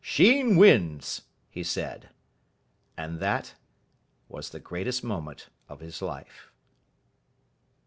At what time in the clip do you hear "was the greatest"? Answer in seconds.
4.29-5.03